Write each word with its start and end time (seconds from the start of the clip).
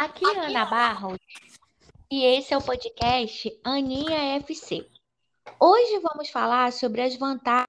Aqui 0.00 0.24
é 0.24 0.46
Ana 0.46 0.64
Barros 0.64 1.18
e 2.10 2.24
esse 2.24 2.54
é 2.54 2.56
o 2.56 2.62
podcast 2.62 3.52
Aninha 3.62 4.38
FC. 4.38 4.88
Hoje 5.60 5.98
vamos 5.98 6.30
falar 6.30 6.72
sobre 6.72 7.02
as 7.02 7.14
vantagens 7.16 7.68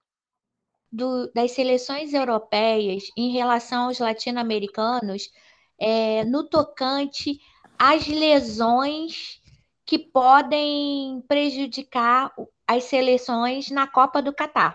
do, 0.90 1.30
das 1.34 1.52
seleções 1.52 2.14
europeias 2.14 3.04
em 3.18 3.34
relação 3.34 3.88
aos 3.88 4.00
latino-americanos 4.00 5.30
é, 5.78 6.24
no 6.24 6.48
tocante 6.48 7.38
às 7.78 8.08
lesões 8.08 9.42
que 9.86 10.00
podem 10.00 11.22
prejudicar 11.28 12.34
as 12.66 12.86
seleções 12.86 13.70
na 13.70 13.88
Copa 13.88 14.22
do 14.22 14.32
Catar. 14.32 14.74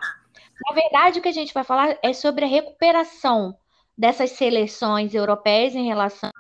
Na 0.69 0.75
verdade, 0.75 1.21
o 1.21 1.23
que 1.23 1.29
a 1.31 1.33
gente 1.33 1.55
vai 1.55 1.65
falar 1.65 1.99
é 2.03 2.13
sobre 2.13 2.45
a 2.45 2.49
recuperação 2.49 3.57
dessas 3.97 4.33
seleções 4.33 5.15
europeias 5.15 5.75
em 5.75 5.87
relação 5.87 6.31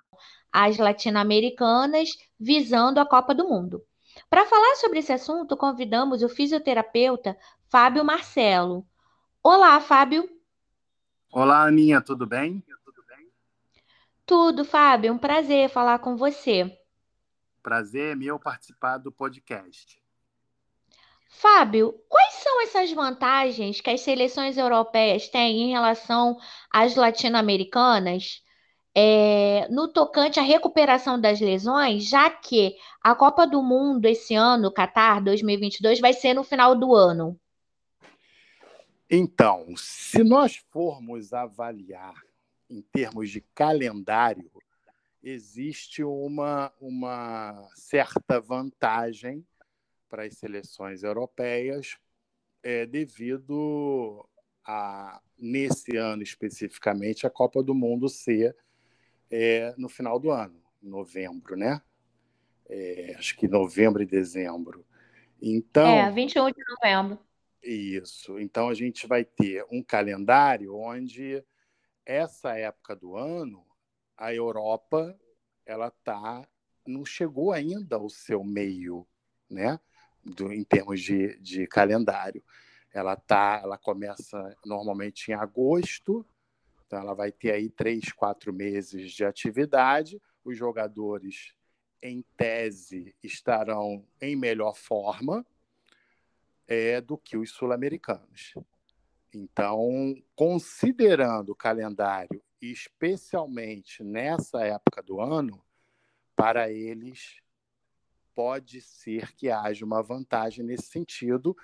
às 0.56 0.78
latino-americanas, 0.78 2.08
visando 2.40 2.98
a 2.98 3.04
Copa 3.04 3.34
do 3.34 3.46
Mundo. 3.46 3.84
Para 4.30 4.46
falar 4.46 4.76
sobre 4.76 5.00
esse 5.00 5.12
assunto, 5.12 5.54
convidamos 5.54 6.22
o 6.22 6.30
fisioterapeuta 6.30 7.36
Fábio 7.68 8.02
Marcelo. 8.02 8.86
Olá, 9.42 9.78
Fábio. 9.82 10.26
Olá, 11.30 11.64
Aninha, 11.64 12.00
tudo 12.00 12.26
bem? 12.26 12.64
Tudo, 14.24 14.64
Fábio. 14.64 15.12
Um 15.12 15.18
prazer 15.18 15.68
falar 15.68 15.98
com 15.98 16.16
você. 16.16 16.74
Prazer 17.62 18.12
é 18.12 18.16
meu 18.16 18.40
participar 18.40 18.96
do 18.96 19.12
podcast. 19.12 20.02
Fábio, 21.28 21.92
quais 22.08 22.32
são 22.32 22.62
essas 22.62 22.90
vantagens 22.92 23.82
que 23.82 23.90
as 23.90 24.00
seleções 24.00 24.56
europeias 24.56 25.28
têm 25.28 25.64
em 25.64 25.70
relação 25.70 26.38
às 26.72 26.96
latino-americanas 26.96 28.42
é, 28.98 29.68
no 29.68 29.88
tocante 29.88 30.40
à 30.40 30.42
recuperação 30.42 31.20
das 31.20 31.38
lesões, 31.38 32.08
já 32.08 32.30
que 32.30 32.76
a 33.02 33.14
Copa 33.14 33.46
do 33.46 33.62
Mundo 33.62 34.06
esse 34.06 34.34
ano, 34.34 34.72
Qatar 34.72 35.22
2022, 35.22 36.00
vai 36.00 36.14
ser 36.14 36.32
no 36.32 36.42
final 36.42 36.74
do 36.74 36.94
ano? 36.94 37.38
Então, 39.10 39.66
se 39.76 40.24
nós 40.24 40.56
formos 40.70 41.34
avaliar 41.34 42.14
em 42.70 42.80
termos 42.80 43.28
de 43.28 43.42
calendário, 43.54 44.50
existe 45.22 46.02
uma, 46.02 46.72
uma 46.80 47.68
certa 47.74 48.40
vantagem 48.40 49.46
para 50.08 50.24
as 50.24 50.38
seleções 50.38 51.02
europeias 51.02 51.98
é, 52.62 52.86
devido 52.86 54.26
a, 54.64 55.20
nesse 55.38 55.98
ano 55.98 56.22
especificamente, 56.22 57.26
a 57.26 57.30
Copa 57.30 57.62
do 57.62 57.74
Mundo 57.74 58.08
ser 58.08 58.56
é, 59.30 59.74
no 59.76 59.88
final 59.88 60.18
do 60.18 60.30
ano, 60.30 60.60
novembro, 60.82 61.56
né? 61.56 61.80
É, 62.68 63.14
acho 63.18 63.36
que 63.36 63.46
novembro 63.46 64.02
e 64.02 64.06
dezembro. 64.06 64.84
Então, 65.40 65.86
é, 65.86 66.10
21 66.10 66.50
de 66.50 66.62
novembro. 66.68 67.18
Isso. 67.62 68.38
Então, 68.38 68.68
a 68.68 68.74
gente 68.74 69.06
vai 69.06 69.24
ter 69.24 69.64
um 69.70 69.82
calendário 69.82 70.74
onde 70.74 71.44
essa 72.04 72.56
época 72.56 72.94
do 72.94 73.16
ano, 73.16 73.64
a 74.16 74.32
Europa 74.32 75.18
ela 75.64 75.90
tá 75.90 76.46
não 76.86 77.04
chegou 77.04 77.52
ainda 77.52 77.96
ao 77.96 78.08
seu 78.08 78.44
meio, 78.44 79.04
né? 79.50 79.80
do, 80.26 80.52
em 80.52 80.64
termos 80.64 81.00
de, 81.00 81.38
de 81.38 81.66
calendário. 81.66 82.42
Ela 82.92 83.16
tá, 83.16 83.60
ela 83.62 83.78
começa 83.78 84.56
normalmente 84.64 85.30
em 85.30 85.34
agosto, 85.34 86.26
então 86.86 87.00
ela 87.00 87.14
vai 87.14 87.32
ter 87.32 87.52
aí 87.52 87.68
três, 87.68 88.12
quatro 88.12 88.52
meses 88.52 89.10
de 89.12 89.24
atividade. 89.24 90.20
Os 90.44 90.56
jogadores, 90.56 91.52
em 92.00 92.24
tese, 92.36 93.14
estarão 93.22 94.06
em 94.20 94.36
melhor 94.36 94.76
forma 94.76 95.44
é, 96.68 97.00
do 97.00 97.18
que 97.18 97.36
os 97.36 97.50
sul-americanos. 97.50 98.54
Então, 99.34 100.14
considerando 100.34 101.50
o 101.50 101.56
calendário, 101.56 102.42
especialmente 102.62 104.02
nessa 104.04 104.64
época 104.64 105.02
do 105.02 105.20
ano, 105.20 105.62
para 106.34 106.70
eles 106.70 107.40
pode 108.34 108.80
ser 108.80 109.34
que 109.34 109.50
haja 109.50 109.84
uma 109.84 110.02
vantagem 110.02 110.64
nesse 110.64 110.86
sentido 110.86 111.56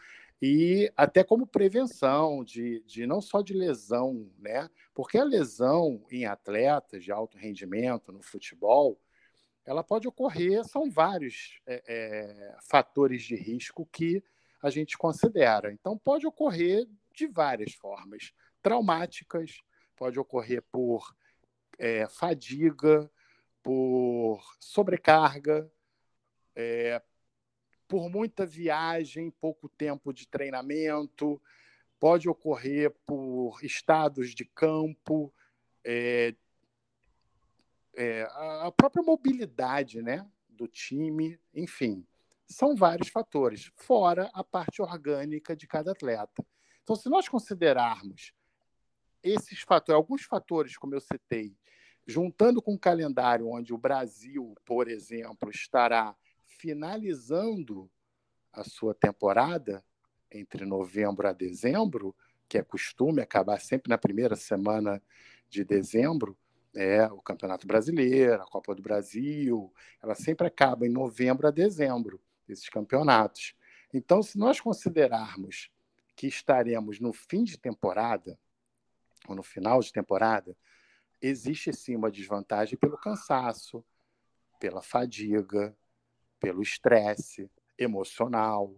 e 0.44 0.92
até 0.96 1.22
como 1.22 1.46
prevenção 1.46 2.42
de, 2.42 2.80
de 2.80 3.06
não 3.06 3.20
só 3.20 3.40
de 3.40 3.54
lesão, 3.54 4.28
né? 4.40 4.68
Porque 4.92 5.16
a 5.16 5.22
lesão 5.22 6.04
em 6.10 6.26
atletas 6.26 7.04
de 7.04 7.12
alto 7.12 7.38
rendimento 7.38 8.10
no 8.10 8.20
futebol, 8.20 9.00
ela 9.64 9.84
pode 9.84 10.08
ocorrer, 10.08 10.64
são 10.64 10.90
vários 10.90 11.60
é, 11.64 11.84
é, 11.86 12.56
fatores 12.68 13.22
de 13.22 13.36
risco 13.36 13.86
que 13.86 14.20
a 14.60 14.68
gente 14.68 14.98
considera. 14.98 15.72
Então, 15.72 15.96
pode 15.96 16.26
ocorrer 16.26 16.88
de 17.14 17.28
várias 17.28 17.74
formas, 17.74 18.32
traumáticas, 18.60 19.62
pode 19.94 20.18
ocorrer 20.18 20.60
por 20.72 21.14
é, 21.78 22.08
fadiga, 22.08 23.08
por 23.62 24.42
sobrecarga, 24.58 25.70
é, 26.56 27.00
por 27.92 28.08
muita 28.08 28.46
viagem, 28.46 29.30
pouco 29.30 29.68
tempo 29.68 30.14
de 30.14 30.26
treinamento, 30.26 31.38
pode 32.00 32.26
ocorrer 32.26 32.90
por 33.04 33.62
estados 33.62 34.34
de 34.34 34.46
campo, 34.46 35.30
é, 35.84 36.34
é, 37.94 38.22
a 38.62 38.72
própria 38.74 39.02
mobilidade 39.02 40.00
né, 40.00 40.26
do 40.48 40.66
time, 40.66 41.38
enfim, 41.54 42.02
são 42.46 42.74
vários 42.74 43.08
fatores, 43.08 43.70
fora 43.76 44.30
a 44.32 44.42
parte 44.42 44.80
orgânica 44.80 45.54
de 45.54 45.66
cada 45.66 45.92
atleta. 45.92 46.42
Então, 46.82 46.96
se 46.96 47.10
nós 47.10 47.28
considerarmos 47.28 48.32
esses 49.22 49.60
fatores, 49.60 49.96
alguns 49.98 50.22
fatores, 50.22 50.78
como 50.78 50.94
eu 50.94 51.00
citei, 51.02 51.54
juntando 52.06 52.62
com 52.62 52.72
o 52.72 52.78
calendário 52.78 53.50
onde 53.50 53.74
o 53.74 53.78
Brasil, 53.78 54.54
por 54.64 54.88
exemplo, 54.88 55.50
estará 55.50 56.16
finalizando 56.62 57.90
a 58.52 58.62
sua 58.62 58.94
temporada 58.94 59.84
entre 60.30 60.64
novembro 60.64 61.26
a 61.26 61.32
dezembro, 61.32 62.14
que 62.48 62.56
é 62.56 62.62
costume 62.62 63.20
acabar 63.20 63.60
sempre 63.60 63.90
na 63.90 63.98
primeira 63.98 64.36
semana 64.36 65.02
de 65.50 65.64
dezembro, 65.64 66.38
é 66.72 67.04
o 67.06 67.20
Campeonato 67.20 67.66
Brasileiro, 67.66 68.40
a 68.40 68.46
Copa 68.46 68.76
do 68.76 68.80
Brasil, 68.80 69.74
ela 70.00 70.14
sempre 70.14 70.46
acaba 70.46 70.86
em 70.86 70.88
novembro 70.88 71.48
a 71.48 71.50
dezembro, 71.50 72.22
esses 72.48 72.68
campeonatos. 72.68 73.56
Então, 73.92 74.22
se 74.22 74.38
nós 74.38 74.60
considerarmos 74.60 75.68
que 76.14 76.28
estaremos 76.28 77.00
no 77.00 77.12
fim 77.12 77.42
de 77.42 77.58
temporada, 77.58 78.38
ou 79.26 79.34
no 79.34 79.42
final 79.42 79.80
de 79.80 79.92
temporada, 79.92 80.56
existe 81.20 81.72
sim 81.72 81.96
uma 81.96 82.10
desvantagem 82.10 82.78
pelo 82.78 82.96
cansaço, 82.96 83.84
pela 84.60 84.80
fadiga, 84.80 85.76
pelo 86.42 86.60
estresse 86.60 87.48
emocional, 87.78 88.74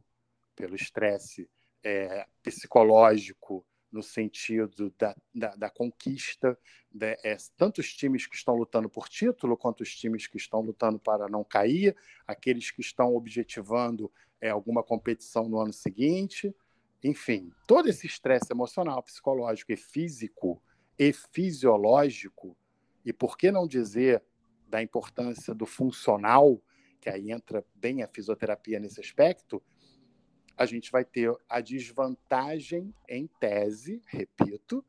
pelo 0.55 0.77
estresse 0.77 1.49
é, 1.83 2.27
psicológico, 2.43 3.65
no 3.91 4.03
sentido 4.03 4.93
da, 4.99 5.17
da, 5.33 5.55
da 5.55 5.71
conquista, 5.71 6.59
de, 6.93 7.07
né, 7.07 7.17
é, 7.25 7.37
tanto 7.57 7.81
os 7.81 7.95
times 7.95 8.27
que 8.27 8.35
estão 8.35 8.55
lutando 8.55 8.91
por 8.91 9.09
título, 9.09 9.57
quanto 9.57 9.83
os 9.83 9.97
times 9.97 10.27
que 10.27 10.37
estão 10.37 10.61
lutando 10.61 10.99
para 10.99 11.29
não 11.29 11.43
cair, 11.43 11.97
aqueles 12.27 12.71
que 12.71 12.81
estão 12.81 13.15
objetivando 13.15 14.13
é, 14.41 14.51
alguma 14.51 14.83
competição 14.83 15.49
no 15.49 15.59
ano 15.59 15.73
seguinte. 15.73 16.55
Enfim, 17.03 17.51
todo 17.67 17.89
esse 17.89 18.07
estresse 18.07 18.53
emocional, 18.53 19.03
psicológico 19.03 19.73
e 19.73 19.77
físico 19.77 20.61
e 20.99 21.13
fisiológico, 21.13 22.57
e 23.05 23.13
por 23.13 23.39
que 23.39 23.51
não 23.51 23.67
dizer 23.67 24.23
da 24.67 24.83
importância 24.83 25.55
do 25.55 25.67
funcional, 25.67 26.61
que 27.05 27.11
aí 27.11 27.31
entra 27.31 27.63
bem 27.75 28.03
a 28.03 28.09
fisioterapia 28.09 28.81
nesse 28.81 28.99
aspecto, 28.99 29.63
a 30.57 30.65
gente 30.65 30.91
vai 30.91 31.05
ter 31.05 31.31
a 31.47 31.61
desvantagem 31.61 32.95
em 33.07 33.27
tese, 33.39 34.01
repito, 34.07 34.83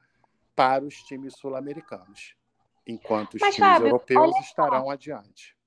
para 0.55 0.85
os 0.85 0.95
times 1.03 1.35
sul-americanos, 1.35 2.33
enquanto 2.87 3.33
os 3.33 3.41
Mas, 3.41 3.55
times 3.55 3.69
Fábio, 3.69 3.87
europeus 3.87 4.39
estarão 4.39 4.89
adiante. 4.89 5.57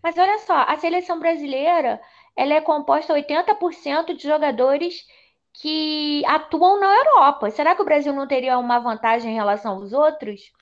Mas 0.00 0.16
olha 0.16 0.38
só, 0.38 0.58
a 0.58 0.76
seleção 0.76 1.18
brasileira 1.18 2.00
ela 2.36 2.54
é 2.54 2.60
composta 2.60 3.12
80% 3.12 4.14
de 4.14 4.22
jogadores 4.22 5.04
que 5.52 6.24
atuam 6.26 6.78
na 6.78 6.94
Europa. 6.94 7.50
Será 7.50 7.74
que 7.74 7.82
o 7.82 7.84
Brasil 7.84 8.12
não 8.12 8.28
teria 8.28 8.56
uma 8.56 8.78
vantagem 8.78 9.32
em 9.32 9.34
relação 9.34 9.72
aos 9.72 9.92
outros? 9.92 10.52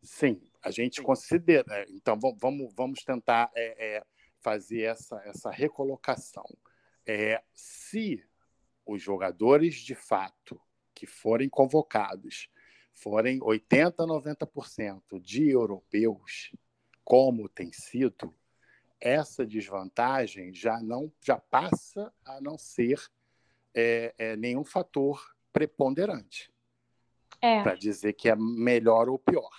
Sim, 0.00 0.40
a 0.62 0.70
gente 0.70 1.02
considera. 1.02 1.84
Então, 1.88 2.16
vamos, 2.38 2.72
vamos 2.76 3.02
tentar 3.02 3.50
é, 3.56 3.96
é, 3.96 4.04
fazer 4.44 4.82
essa, 4.82 5.16
essa 5.24 5.50
recolocação. 5.50 6.44
É, 7.06 7.42
se 7.54 8.22
os 8.84 9.00
jogadores 9.00 9.76
de 9.76 9.94
fato 9.94 10.60
que 10.94 11.06
forem 11.06 11.48
convocados 11.48 12.50
forem 12.92 13.40
80%, 13.40 13.94
90% 13.96 15.18
de 15.18 15.48
europeus, 15.48 16.54
como 17.02 17.48
tem 17.48 17.72
sido, 17.72 18.34
essa 19.00 19.46
desvantagem 19.46 20.54
já 20.54 20.80
não 20.80 21.12
já 21.20 21.38
passa 21.38 22.12
a 22.24 22.40
não 22.40 22.56
ser 22.56 23.02
é, 23.74 24.14
é, 24.16 24.36
nenhum 24.36 24.64
fator 24.64 25.34
preponderante 25.52 26.52
é. 27.40 27.62
para 27.62 27.74
dizer 27.74 28.12
que 28.12 28.28
é 28.28 28.36
melhor 28.36 29.08
ou 29.08 29.18
pior, 29.18 29.50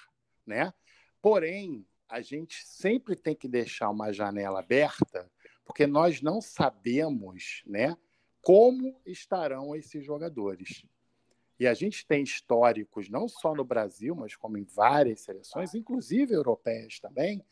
né? 0.46 0.74
Porém, 1.22 1.86
a 2.08 2.22
gente 2.22 2.66
sempre 2.66 3.16
tem 3.16 3.36
que 3.36 3.48
deixar 3.48 3.90
uma 3.90 4.12
janela 4.12 4.60
aberta, 4.60 5.30
porque 5.66 5.88
nós 5.88 6.22
não 6.22 6.42
sabemos, 6.42 7.64
né, 7.66 7.98
como 8.42 9.02
estarão 9.06 9.76
esses 9.76 10.06
jogadores. 10.06 10.86
E 11.60 11.66
a 11.66 11.74
gente 11.74 12.06
tem 12.06 12.22
históricos 12.22 13.10
não 13.10 13.28
só 13.28 13.56
no 13.56 13.64
Brasil, 13.64 14.14
mas 14.16 14.36
como 14.36 14.58
em 14.58 14.64
várias 14.64 15.22
seleções, 15.22 15.74
inclusive 15.74 16.34
europeias 16.34 17.00
também, 17.00 17.44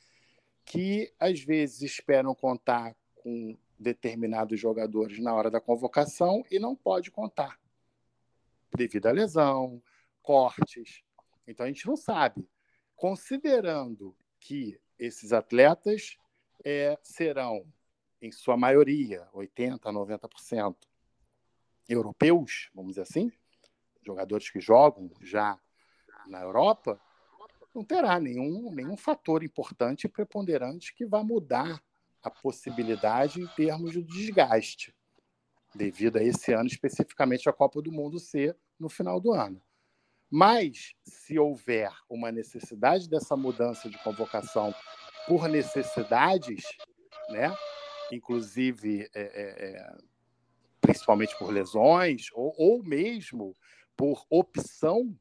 que 0.65 1.11
às 1.19 1.39
vezes 1.41 1.81
esperam 1.81 2.35
contar 2.35 2.95
com 3.15 3.57
determinados 3.79 4.59
jogadores 4.59 5.19
na 5.19 5.33
hora 5.33 5.49
da 5.49 5.59
convocação 5.59 6.43
e 6.51 6.59
não 6.59 6.75
pode 6.75 7.11
contar 7.11 7.59
devido 8.75 9.07
à 9.07 9.11
lesão, 9.11 9.81
cortes. 10.21 11.03
Então 11.47 11.65
a 11.65 11.69
gente 11.69 11.85
não 11.85 11.95
sabe. 11.95 12.47
Considerando 12.95 14.15
que 14.43 14.77
esses 14.99 15.31
atletas 15.31 16.17
é, 16.65 16.99
serão, 17.01 17.65
em 18.21 18.31
sua 18.31 18.57
maioria, 18.57 19.27
80%, 19.33 19.79
90% 19.79 20.75
europeus, 21.87 22.69
vamos 22.73 22.91
dizer 22.91 23.03
assim, 23.03 23.31
jogadores 24.01 24.49
que 24.49 24.59
jogam 24.59 25.09
já 25.21 25.57
na 26.27 26.41
Europa, 26.41 27.01
não 27.73 27.83
terá 27.83 28.19
nenhum, 28.19 28.69
nenhum 28.71 28.97
fator 28.97 29.43
importante 29.43 30.05
e 30.05 30.09
preponderante 30.09 30.93
que 30.93 31.05
vá 31.05 31.23
mudar 31.23 31.81
a 32.21 32.29
possibilidade 32.29 33.41
em 33.41 33.47
termos 33.47 33.93
de 33.93 34.03
desgaste, 34.03 34.93
devido 35.73 36.17
a 36.17 36.23
esse 36.23 36.53
ano, 36.53 36.67
especificamente 36.67 37.49
a 37.49 37.53
Copa 37.53 37.81
do 37.81 37.91
Mundo 37.91 38.19
ser 38.19 38.57
no 38.77 38.89
final 38.89 39.19
do 39.19 39.33
ano. 39.33 39.61
Mas, 40.35 40.95
se 41.05 41.37
houver 41.37 41.91
uma 42.09 42.31
necessidade 42.31 43.07
dessa 43.07 43.37
mudança 43.37 43.87
de 43.87 43.99
convocação 43.99 44.73
por 45.27 45.47
necessidades, 45.47 46.63
né, 47.29 47.55
inclusive 48.11 49.07
é, 49.13 49.21
é, 49.21 49.75
é 49.75 49.97
principalmente 50.81 51.37
por 51.37 51.51
lesões, 51.51 52.29
ou, 52.33 52.51
ou 52.57 52.83
mesmo 52.83 53.55
por 53.95 54.25
opção 54.27 55.15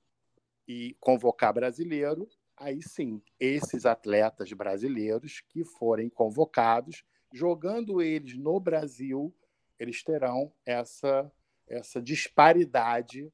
e 0.67 0.97
convocar 0.99 1.53
brasileiro, 1.53 2.27
aí 2.57 2.81
sim, 2.81 3.23
esses 3.39 3.85
atletas 3.85 4.51
brasileiros 4.55 5.43
que 5.47 5.63
forem 5.63 6.09
convocados, 6.09 7.05
jogando 7.31 8.01
eles 8.01 8.39
no 8.39 8.59
Brasil, 8.59 9.31
eles 9.79 10.03
terão 10.03 10.51
essa, 10.65 11.31
essa 11.69 12.01
disparidade 12.01 13.31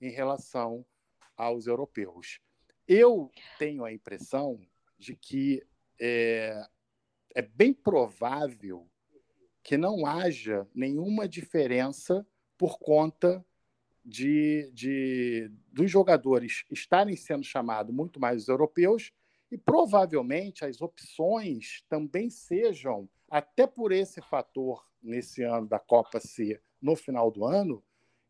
em 0.00 0.10
relação 0.10 0.86
aos 1.36 1.66
europeus. 1.66 2.40
Eu 2.86 3.30
tenho 3.58 3.84
a 3.84 3.92
impressão 3.92 4.60
de 4.98 5.14
que 5.14 5.62
é, 6.00 6.66
é 7.34 7.42
bem 7.42 7.72
provável 7.72 8.88
que 9.62 9.76
não 9.76 10.06
haja 10.06 10.66
nenhuma 10.74 11.28
diferença 11.28 12.26
por 12.56 12.78
conta 12.78 13.44
de, 14.04 14.70
de 14.72 15.50
dos 15.72 15.90
jogadores 15.90 16.64
estarem 16.70 17.16
sendo 17.16 17.42
chamados 17.42 17.92
muito 17.92 18.20
mais 18.20 18.42
os 18.42 18.48
europeus 18.48 19.12
e 19.50 19.58
provavelmente 19.58 20.64
as 20.64 20.80
opções 20.80 21.84
também 21.88 22.30
sejam, 22.30 23.08
até 23.28 23.66
por 23.66 23.90
esse 23.90 24.20
fator 24.22 24.86
nesse 25.02 25.42
ano 25.42 25.66
da 25.66 25.78
Copa 25.78 26.20
ser 26.20 26.62
no 26.80 26.94
final 26.94 27.30
do 27.30 27.44
ano, 27.44 27.82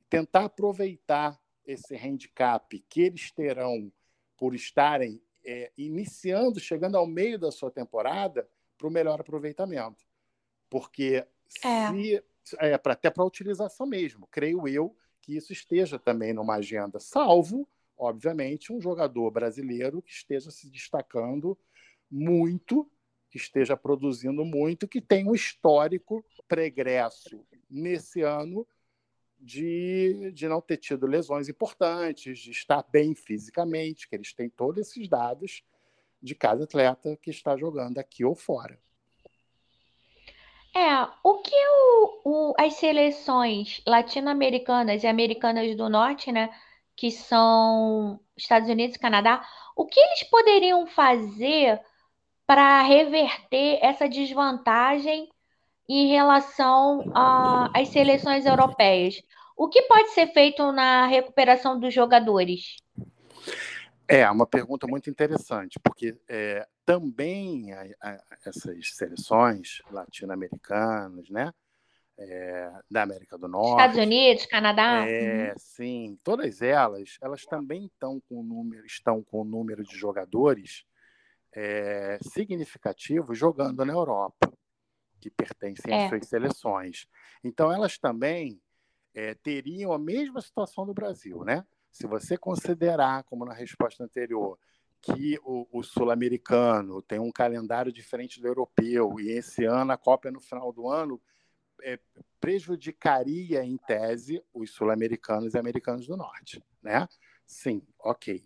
tentar 0.09 0.47
aproveitar 0.47 1.39
esse 1.67 1.97
handicap 1.97 2.79
que 2.89 3.03
eles 3.03 3.31
terão 3.31 3.93
por 4.37 4.55
estarem 4.55 5.21
é, 5.45 5.71
iniciando, 5.77 6.61
chegando 6.61 6.97
ao 6.97 7.07
meio 7.07 7.39
da 7.39 7.51
sua 7.51 7.71
temporada, 7.71 8.49
para 8.77 8.87
o 8.87 8.91
melhor 8.91 9.21
aproveitamento. 9.21 10.05
Porque 10.69 11.27
é. 11.65 11.91
se 11.91 12.23
é, 12.59 12.75
até 12.75 13.11
para 13.11 13.23
a 13.23 13.27
utilização 13.27 13.87
mesmo, 13.87 14.27
creio 14.31 14.69
eu, 14.69 14.95
que 15.21 15.37
isso 15.37 15.53
esteja 15.53 15.99
também 15.99 16.33
numa 16.33 16.57
agenda, 16.57 17.01
salvo, 17.01 17.69
obviamente, 17.97 18.73
um 18.73 18.81
jogador 18.81 19.31
brasileiro 19.31 20.03
que 20.03 20.13
esteja 20.13 20.51
se 20.51 20.71
destacando 20.71 21.59
muito, 22.11 22.89
que 23.31 23.37
esteja 23.37 23.77
produzindo 23.77 24.45
muito, 24.45 24.87
que 24.87 25.01
tem 25.01 25.29
um 25.29 25.35
histórico 25.35 26.25
pregresso 26.47 27.45
nesse 27.69 28.23
ano 28.23 28.67
de, 29.47 30.33
de 30.33 30.49
não 30.49 30.61
ter 30.61 30.77
tido 30.77 31.07
lesões 31.07 31.49
importantes, 31.49 32.41
de 32.41 32.51
estar 32.51 32.85
bem 32.91 33.15
fisicamente, 33.15 34.09
que 34.09 34.17
eles 34.17 34.33
têm 34.33 34.51
todos 34.51 34.89
esses 34.89 35.09
dados 35.09 35.63
de 36.21 36.35
cada 36.35 36.65
atleta 36.65 37.17
que 37.23 37.31
está 37.31 37.57
jogando 37.57 37.99
aqui 37.99 38.25
ou 38.25 38.35
fora. 38.35 38.77
É, 40.75 41.09
o 41.23 41.39
que 41.39 41.55
o, 41.55 42.21
o, 42.25 42.55
as 42.59 42.75
seleções 42.75 43.81
latino-americanas 43.87 45.05
e 45.05 45.07
americanas 45.07 45.77
do 45.77 45.89
norte, 45.89 46.33
né, 46.33 46.51
que 46.97 47.13
são 47.13 48.19
Estados 48.37 48.69
Unidos 48.69 48.97
e 48.97 48.99
Canadá, 49.01 49.47
o 49.77 49.87
que 49.87 50.01
eles 50.01 50.25
poderiam 50.25 50.87
fazer 50.89 51.81
para 52.45 52.83
reverter 52.83 53.79
essa 53.81 54.09
desvantagem 54.09 55.31
em 55.89 56.09
relação 56.09 57.05
às 57.15 57.89
seleções 57.89 58.47
europeias? 58.47 59.23
O 59.57 59.69
que 59.69 59.83
pode 59.83 60.11
ser 60.11 60.29
feito 60.33 60.71
na 60.73 61.07
recuperação 61.07 61.79
dos 61.79 61.95
jogadores? 61.95 62.77
É 64.09 64.29
uma 64.31 64.47
pergunta 64.47 64.87
muito 64.87 65.11
interessante, 65.11 65.81
porque 65.83 66.17
é, 66.29 66.67
também 66.85 67.73
a, 67.73 67.87
a, 68.01 68.19
essas 68.45 68.91
seleções 68.95 69.83
latino-americanas, 69.91 71.29
né, 71.29 71.53
é, 72.19 72.73
da 72.91 73.03
América 73.03 73.37
do 73.37 73.49
Norte, 73.49 73.71
Estados 73.71 73.99
Unidos, 73.99 74.47
Canadá, 74.47 75.07
é, 75.07 75.49
uhum. 75.49 75.55
sim, 75.59 76.19
todas 76.23 76.63
elas, 76.63 77.19
elas 77.21 77.45
também 77.45 77.87
estão 77.87 78.21
com 78.29 78.43
número, 78.43 78.87
estão 78.87 79.23
com 79.23 79.43
um 79.43 79.45
número 79.45 79.83
de 79.83 79.97
jogadores 79.97 80.85
é, 81.53 82.19
significativos 82.23 83.37
jogando 83.37 83.85
na 83.85 83.93
Europa, 83.93 84.53
que 85.21 85.31
pertencem 85.31 85.95
às 85.95 86.05
é. 86.05 86.09
suas 86.09 86.29
seleções. 86.29 87.07
Então, 87.43 87.73
elas 87.73 87.99
também 87.99 88.61
é, 89.15 89.35
teriam 89.35 89.93
a 89.93 89.99
mesma 89.99 90.41
situação 90.41 90.87
do 90.87 90.95
Brasil, 90.95 91.45
né? 91.45 91.65
Se 91.91 92.07
você 92.07 92.37
considerar, 92.37 93.25
como 93.25 93.45
na 93.45 93.55
resposta 93.55 94.05
anterior, 94.05 94.59
que 95.01 95.39
o, 95.45 95.67
o 95.71 95.83
sul-americano 95.83 97.01
tem 97.01 97.19
um 97.19 97.31
calendário 97.31 97.93
diferente 97.93 98.41
do 98.41 98.47
europeu 98.47 99.21
e 99.21 99.31
esse 99.31 99.65
ano 99.65 99.93
a 99.93 99.97
Copa 99.97 100.29
é 100.29 100.31
no 100.31 100.41
final 100.41 100.73
do 100.73 100.89
ano, 100.89 101.21
é, 101.83 101.99
prejudicaria, 102.41 103.65
em 103.65 103.77
tese, 103.77 104.43
os 104.53 104.71
sul-americanos 104.71 105.55
e 105.55 105.59
americanos 105.59 106.07
do 106.07 106.17
norte, 106.17 106.63
né? 106.83 107.09
Sim, 107.47 107.83
ok. 108.01 108.45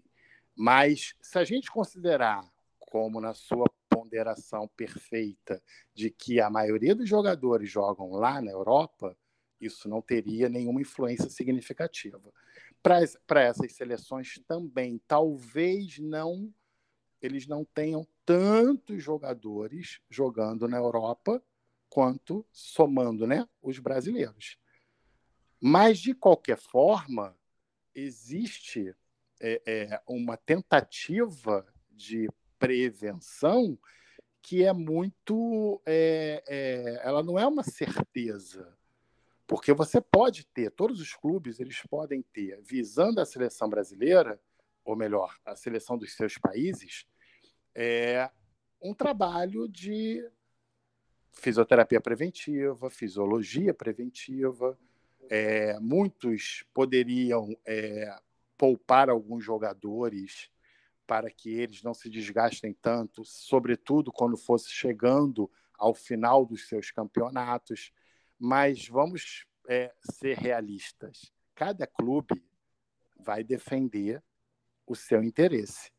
Mas 0.55 1.15
se 1.23 1.39
a 1.39 1.45
gente 1.45 1.71
considerar, 1.71 2.45
como 2.79 3.21
na 3.21 3.33
sua 3.33 3.65
ponderação 3.91 4.69
perfeita, 4.77 5.63
de 5.93 6.11
que 6.11 6.41
a 6.41 6.49
maioria 6.49 6.95
dos 6.95 7.09
jogadores 7.09 7.69
jogam 7.69 8.13
lá 8.13 8.41
na 8.41 8.51
Europa, 8.51 9.17
isso 9.61 9.89
não 9.89 10.01
teria 10.01 10.49
nenhuma 10.49 10.81
influência 10.81 11.29
significativa 11.29 12.19
para 12.83 13.43
essas 13.43 13.73
seleções 13.73 14.41
também. 14.47 14.99
Talvez 15.07 15.99
não 15.99 16.51
eles 17.21 17.47
não 17.47 17.67
tenham 17.67 18.07
tantos 18.25 19.03
jogadores 19.03 20.01
jogando 20.09 20.67
na 20.67 20.79
Europa 20.79 21.43
quanto 21.89 22.47
somando 22.51 23.27
né, 23.27 23.47
os 23.61 23.79
brasileiros. 23.79 24.57
Mas, 25.61 25.99
de 25.99 26.15
qualquer 26.15 26.57
forma, 26.57 27.37
existe 27.95 28.97
é, 29.39 29.61
é, 29.67 30.03
uma 30.07 30.37
tentativa 30.37 31.67
de 31.91 32.27
prevenção 32.61 33.77
que 34.43 34.63
é 34.65 34.73
muito. 34.73 35.83
É, 35.85 36.45
é 36.47 37.01
ela 37.03 37.23
não 37.23 37.39
é 37.39 37.47
uma 37.47 37.65
certeza. 37.65 38.77
Porque 39.47 39.73
você 39.73 40.01
pode 40.01 40.47
ter, 40.47 40.71
todos 40.71 41.01
os 41.01 41.13
clubes 41.13 41.59
eles 41.59 41.83
podem 41.91 42.23
ter, 42.23 42.61
visando 42.63 43.21
a 43.21 43.27
seleção 43.27 43.69
brasileira, 43.69 44.41
ou 44.85 44.95
melhor, 44.95 45.37
a 45.45 45.57
seleção 45.57 45.99
dos 45.99 46.15
seus 46.15 46.39
países, 46.39 47.05
é, 47.75 48.31
um 48.81 48.95
trabalho 48.95 49.69
de 49.69 50.25
fisioterapia 51.33 52.01
preventiva, 52.01 52.89
fisiologia 52.91 53.75
preventiva. 53.75 54.79
É, 55.29 55.79
muitos 55.81 56.65
poderiam 56.73 57.57
é, 57.67 58.17
poupar 58.57 59.11
alguns 59.11 59.45
jogadores 59.45 60.51
para 61.11 61.29
que 61.29 61.51
eles 61.51 61.83
não 61.83 61.93
se 61.93 62.09
desgastem 62.09 62.73
tanto, 62.73 63.25
sobretudo 63.25 64.13
quando 64.13 64.37
fosse 64.37 64.71
chegando 64.71 65.51
ao 65.77 65.93
final 65.93 66.47
dos 66.47 66.69
seus 66.69 66.93
campeonatos. 66.93 67.93
Mas 68.39 68.87
vamos 68.87 69.45
é, 69.69 69.93
ser 69.99 70.39
realistas. 70.39 71.33
Cada 71.53 71.85
clube 71.85 72.41
vai 73.19 73.43
defender 73.43 74.23
o 74.87 74.95
seu 74.95 75.21
interesse. 75.21 75.91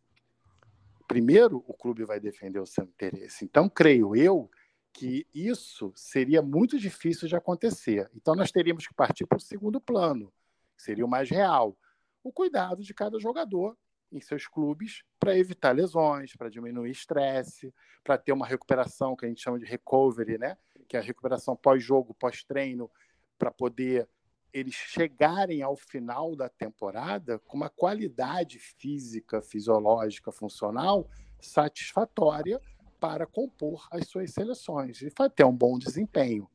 Primeiro, 1.09 1.61
o 1.67 1.73
clube 1.73 2.05
vai 2.05 2.21
defender 2.21 2.61
o 2.61 2.65
seu 2.65 2.85
interesse. 2.85 3.43
Então, 3.43 3.67
creio 3.67 4.15
eu 4.15 4.49
que 4.93 5.27
isso 5.33 5.91
seria 5.93 6.41
muito 6.41 6.79
difícil 6.79 7.27
de 7.27 7.35
acontecer. 7.35 8.09
Então, 8.15 8.33
nós 8.33 8.49
teríamos 8.49 8.87
que 8.87 8.93
partir 8.93 9.25
para 9.25 9.39
o 9.39 9.41
segundo 9.41 9.81
plano, 9.81 10.31
que 10.77 10.83
seria 10.83 11.05
o 11.05 11.09
mais 11.09 11.29
real. 11.29 11.77
O 12.23 12.31
cuidado 12.31 12.81
de 12.81 12.93
cada 12.93 13.19
jogador 13.19 13.77
em 14.11 14.19
seus 14.19 14.47
clubes 14.47 15.03
para 15.19 15.37
evitar 15.37 15.71
lesões, 15.71 16.35
para 16.35 16.49
diminuir 16.49 16.91
estresse, 16.91 17.73
para 18.03 18.17
ter 18.17 18.31
uma 18.31 18.45
recuperação 18.45 19.15
que 19.15 19.25
a 19.25 19.29
gente 19.29 19.41
chama 19.41 19.59
de 19.59 19.65
recovery, 19.65 20.37
né? 20.37 20.57
que 20.87 20.97
é 20.97 20.99
a 20.99 21.03
recuperação 21.03 21.55
pós-jogo, 21.55 22.13
pós-treino, 22.13 22.89
para 23.37 23.51
poder 23.51 24.07
eles 24.53 24.73
chegarem 24.73 25.61
ao 25.61 25.77
final 25.77 26.35
da 26.35 26.49
temporada 26.49 27.39
com 27.39 27.55
uma 27.55 27.69
qualidade 27.69 28.59
física, 28.59 29.41
fisiológica, 29.41 30.31
funcional 30.31 31.09
satisfatória 31.39 32.61
para 32.99 33.25
compor 33.25 33.87
as 33.89 34.07
suas 34.07 34.31
seleções 34.31 35.01
e 35.01 35.09
ter 35.33 35.45
um 35.45 35.55
bom 35.55 35.79
desempenho. 35.79 36.49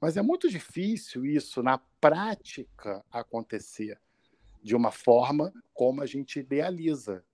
Mas 0.00 0.16
é 0.16 0.22
muito 0.22 0.48
difícil 0.48 1.24
isso 1.24 1.62
na 1.62 1.78
prática 2.00 3.04
acontecer 3.10 4.00
de 4.66 4.74
uma 4.74 4.90
forma 4.90 5.52
como 5.72 6.02
a 6.02 6.06
gente 6.06 6.40
idealiza. 6.40 7.24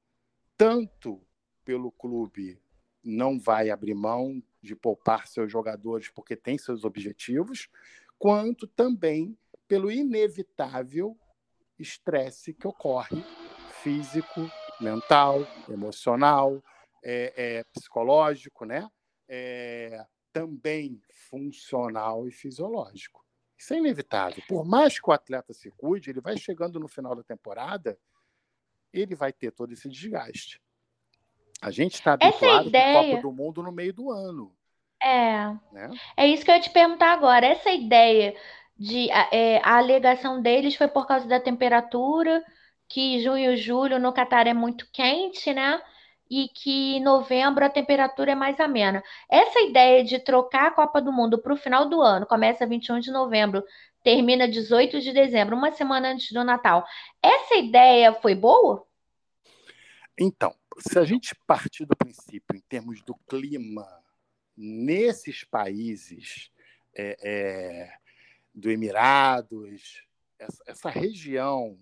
Tanto 0.55 1.19
pelo 1.65 1.91
clube 1.91 2.61
não 3.03 3.41
vai 3.41 3.71
abrir 3.71 3.95
mão 3.95 4.43
de 4.61 4.77
poupar 4.77 5.27
seus 5.27 5.51
jogadores 5.51 6.11
porque 6.11 6.37
tem 6.37 6.59
seus 6.59 6.85
objetivos, 6.85 7.71
quanto 8.19 8.67
também 8.67 9.35
pelo 9.67 9.91
inevitável 9.91 11.19
estresse 11.79 12.53
que 12.53 12.67
ocorre 12.67 13.25
físico, 13.83 14.43
mental, 14.79 15.41
emocional, 15.71 16.63
é, 17.03 17.33
é, 17.35 17.65
psicológico, 17.73 18.67
né? 18.67 18.87
É, 19.27 20.05
também 20.35 21.01
funcional 21.31 22.29
e 22.29 22.31
fisiológico. 22.31 23.22
Isso 23.63 23.75
é 23.75 23.79
inevitável. 23.79 24.43
Por 24.49 24.65
mais 24.65 24.99
que 24.99 25.09
o 25.09 25.13
atleta 25.13 25.53
se 25.53 25.71
cuide, 25.71 26.11
ele 26.11 26.21
vai 26.21 26.37
chegando 26.37 26.81
no 26.81 26.89
final 26.89 27.15
da 27.15 27.23
temporada, 27.23 27.97
ele 28.93 29.15
vai 29.15 29.33
ter 29.33 29.53
todo 29.53 29.73
esse 29.73 29.89
desgaste. 29.89 30.61
A 31.63 31.71
gente 31.71 31.95
está 31.95 32.15
habituado 32.15 32.67
ideia... 32.67 33.01
com 33.01 33.11
Copa 33.11 33.23
do 33.23 33.33
Mundo 33.33 33.63
no 33.63 33.71
meio 33.71 33.93
do 33.93 34.11
ano. 34.11 34.53
É. 35.01 35.47
Né? 35.71 35.91
É 36.17 36.27
isso 36.27 36.45
que 36.45 36.51
eu 36.51 36.57
ia 36.57 36.61
te 36.61 36.71
perguntar 36.71 37.13
agora. 37.13 37.47
Essa 37.47 37.71
ideia 37.71 38.35
de 38.77 39.09
é, 39.31 39.59
a 39.59 39.77
alegação 39.79 40.43
deles 40.43 40.75
foi 40.75 40.89
por 40.89 41.07
causa 41.07 41.29
da 41.29 41.39
temperatura, 41.39 42.45
que 42.89 43.23
junho 43.23 43.53
e 43.53 43.57
julho 43.57 44.01
no 44.01 44.13
Catar 44.13 44.49
é 44.49 44.53
muito 44.53 44.91
quente, 44.93 45.55
né? 45.55 45.81
E 46.35 46.49
que 46.49 46.97
em 46.97 47.03
novembro 47.03 47.63
a 47.63 47.69
temperatura 47.69 48.33
é 48.33 48.35
mais 48.35 48.59
amena. 48.59 49.05
Essa 49.31 49.61
ideia 49.61 50.03
de 50.03 50.19
trocar 50.19 50.69
a 50.69 50.71
Copa 50.71 50.99
do 50.99 51.13
Mundo 51.13 51.39
para 51.39 51.53
o 51.53 51.59
final 51.59 51.91
do 51.91 52.01
ano, 52.01 52.25
começa 52.25 52.67
21 52.67 53.01
de 53.01 53.11
novembro, 53.11 53.63
termina 54.03 54.49
18 54.49 54.99
de 55.03 55.13
dezembro, 55.13 55.55
uma 55.55 55.73
semana 55.73 56.11
antes 56.11 56.33
do 56.33 56.43
Natal. 56.43 56.87
Essa 57.23 57.57
ideia 57.57 58.15
foi 58.15 58.35
boa? 58.35 58.87
Então, 60.19 60.55
se 60.79 60.99
a 60.99 61.05
gente 61.05 61.35
partir 61.47 61.85
do 61.85 61.95
princípio 61.95 62.57
em 62.57 62.61
termos 62.61 63.03
do 63.03 63.15
clima 63.29 63.87
nesses 64.57 65.45
países 65.45 66.51
é, 66.97 67.17
é, 67.23 67.93
do 68.55 68.71
Emirados, 68.71 70.03
essa, 70.39 70.65
essa 70.67 70.89
região 70.89 71.79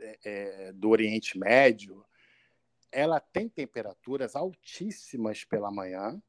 é, 0.00 0.18
é, 0.24 0.72
do 0.72 0.90
Oriente 0.90 1.38
Médio, 1.38 2.04
ela 2.94 3.18
tem 3.18 3.48
temperaturas 3.48 4.36
altíssimas 4.36 5.44
pela 5.44 5.70
manhã 5.70 6.22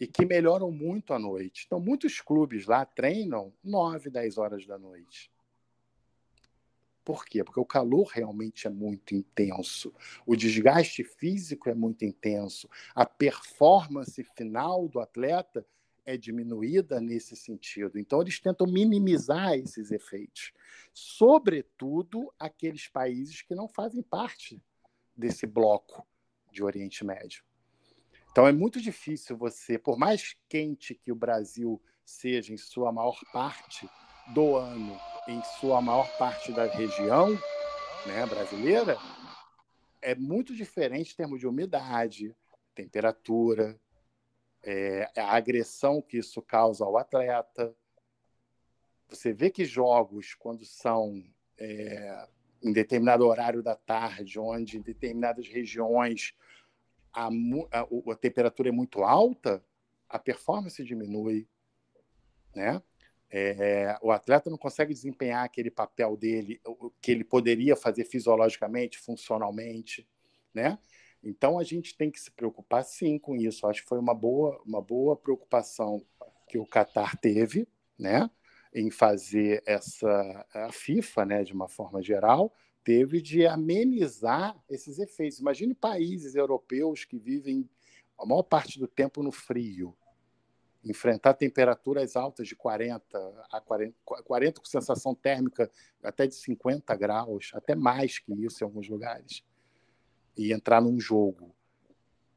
e 0.00 0.06
que 0.06 0.24
melhoram 0.24 0.72
muito 0.72 1.12
à 1.12 1.18
noite. 1.18 1.64
Então, 1.66 1.78
muitos 1.78 2.22
clubes 2.22 2.66
lá 2.66 2.86
treinam 2.86 3.52
9, 3.62 4.08
10 4.08 4.38
horas 4.38 4.66
da 4.66 4.78
noite. 4.78 5.30
Por 7.04 7.26
quê? 7.26 7.44
Porque 7.44 7.60
o 7.60 7.66
calor 7.66 8.06
realmente 8.06 8.66
é 8.66 8.70
muito 8.70 9.14
intenso, 9.14 9.94
o 10.26 10.34
desgaste 10.34 11.04
físico 11.04 11.68
é 11.68 11.74
muito 11.74 12.04
intenso, 12.04 12.68
a 12.94 13.04
performance 13.04 14.22
final 14.36 14.88
do 14.88 15.00
atleta 15.00 15.66
é 16.04 16.16
diminuída 16.16 17.00
nesse 17.00 17.36
sentido. 17.36 17.98
Então, 17.98 18.22
eles 18.22 18.40
tentam 18.40 18.66
minimizar 18.66 19.54
esses 19.54 19.90
efeitos, 19.90 20.52
sobretudo 20.94 22.32
aqueles 22.38 22.88
países 22.88 23.42
que 23.42 23.54
não 23.54 23.68
fazem 23.68 24.02
parte 24.02 24.62
desse 25.18 25.46
bloco 25.46 26.06
de 26.52 26.62
Oriente 26.62 27.04
Médio. 27.04 27.42
Então, 28.30 28.46
é 28.46 28.52
muito 28.52 28.80
difícil 28.80 29.36
você, 29.36 29.76
por 29.76 29.98
mais 29.98 30.36
quente 30.48 30.94
que 30.94 31.10
o 31.10 31.16
Brasil 31.16 31.82
seja 32.04 32.54
em 32.54 32.56
sua 32.56 32.92
maior 32.92 33.18
parte 33.32 33.90
do 34.32 34.54
ano, 34.56 34.96
em 35.26 35.42
sua 35.58 35.82
maior 35.82 36.08
parte 36.16 36.52
da 36.52 36.66
região 36.66 37.30
né, 38.06 38.24
brasileira, 38.26 38.96
é 40.00 40.14
muito 40.14 40.54
diferente 40.54 41.12
em 41.12 41.16
termos 41.16 41.40
de 41.40 41.48
umidade, 41.48 42.34
temperatura, 42.74 43.78
é, 44.62 45.10
a 45.16 45.34
agressão 45.34 46.00
que 46.00 46.18
isso 46.18 46.40
causa 46.40 46.84
ao 46.84 46.96
atleta. 46.96 47.74
Você 49.08 49.32
vê 49.32 49.50
que 49.50 49.64
jogos, 49.64 50.34
quando 50.34 50.64
são 50.64 51.24
é, 51.56 52.28
em 52.62 52.72
determinado 52.72 53.26
horário 53.26 53.62
da 53.62 53.74
tarde, 53.74 54.38
onde 54.38 54.78
em 54.78 54.82
determinadas 54.82 55.46
regiões 55.46 56.34
a, 57.12 57.28
a, 57.28 58.12
a 58.12 58.16
temperatura 58.16 58.68
é 58.68 58.72
muito 58.72 59.02
alta, 59.02 59.64
a 60.08 60.18
performance 60.18 60.82
diminui, 60.82 61.46
né? 62.54 62.82
É, 63.30 63.98
o 64.00 64.10
atleta 64.10 64.48
não 64.48 64.56
consegue 64.56 64.94
desempenhar 64.94 65.44
aquele 65.44 65.70
papel 65.70 66.16
dele, 66.16 66.60
o 66.64 66.90
que 67.00 67.10
ele 67.10 67.24
poderia 67.24 67.76
fazer 67.76 68.04
fisiologicamente, 68.04 68.98
funcionalmente, 68.98 70.08
né? 70.54 70.78
Então 71.22 71.58
a 71.58 71.64
gente 71.64 71.96
tem 71.96 72.10
que 72.10 72.20
se 72.20 72.30
preocupar 72.30 72.84
sim 72.84 73.18
com 73.18 73.36
isso. 73.36 73.66
Acho 73.66 73.82
que 73.82 73.88
foi 73.88 73.98
uma 73.98 74.14
boa, 74.14 74.60
uma 74.64 74.80
boa 74.80 75.14
preocupação 75.16 76.02
que 76.48 76.58
o 76.58 76.66
Qatar 76.66 77.18
teve, 77.18 77.68
né? 77.98 78.30
Em 78.74 78.90
fazer 78.90 79.62
essa 79.66 80.46
a 80.52 80.72
FIFA, 80.72 81.24
né? 81.24 81.44
De 81.44 81.52
uma 81.52 81.68
forma 81.68 82.02
geral, 82.02 82.52
teve 82.84 83.20
de 83.20 83.46
amenizar 83.46 84.56
esses 84.68 84.98
efeitos. 84.98 85.40
Imagine 85.40 85.74
países 85.74 86.34
europeus 86.34 87.04
que 87.04 87.18
vivem 87.18 87.68
a 88.18 88.26
maior 88.26 88.42
parte 88.42 88.78
do 88.78 88.88
tempo 88.88 89.22
no 89.22 89.30
frio, 89.30 89.96
enfrentar 90.84 91.34
temperaturas 91.34 92.16
altas 92.16 92.48
de 92.48 92.56
40 92.56 93.46
a 93.50 93.60
40, 93.60 93.94
40 94.24 94.60
com 94.60 94.66
sensação 94.66 95.14
térmica 95.14 95.70
até 96.02 96.26
de 96.26 96.34
50 96.34 96.94
graus, 96.96 97.50
até 97.54 97.74
mais 97.74 98.18
que 98.18 98.32
isso 98.32 98.62
em 98.62 98.66
alguns 98.66 98.88
lugares, 98.88 99.44
e 100.36 100.52
entrar 100.52 100.80
num 100.80 100.98
jogo 100.98 101.54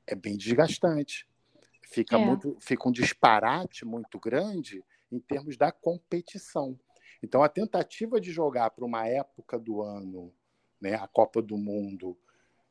é 0.06 0.16
bem 0.16 0.36
desgastante. 0.36 1.28
Fica, 1.84 2.18
é. 2.18 2.26
muito, 2.26 2.58
fica 2.60 2.88
um 2.88 2.92
disparate 2.92 3.86
muito 3.86 4.20
grande 4.20 4.84
em 5.12 5.20
termos 5.20 5.58
da 5.58 5.72
competição. 5.72 6.80
Então, 7.22 7.44
a 7.44 7.50
tentativa 7.50 8.20
de 8.20 8.32
jogar 8.32 8.72
para 8.72 8.86
uma 8.86 9.08
época 9.08 9.60
do 9.60 9.82
ano, 9.82 10.34
né, 10.80 10.96
a 10.96 11.08
Copa 11.08 11.42
do 11.42 11.58
Mundo, 11.58 12.18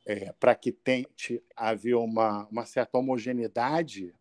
é, 0.06 0.32
para 0.32 0.54
que 0.54 0.72
tente 0.72 1.42
haver 1.54 1.94
uma, 1.94 2.46
uma 2.48 2.64
certa 2.64 2.98
homogeneidade 2.98 4.14